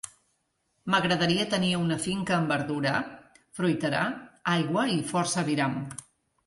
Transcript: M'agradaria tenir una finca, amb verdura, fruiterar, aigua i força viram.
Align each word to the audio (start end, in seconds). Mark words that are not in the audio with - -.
M'agradaria 0.93 1.45
tenir 1.51 1.69
una 1.81 1.99
finca, 2.07 2.39
amb 2.39 2.55
verdura, 2.55 2.95
fruiterar, 3.61 4.05
aigua 4.59 4.89
i 4.97 5.01
força 5.15 5.51
viram. 5.55 5.83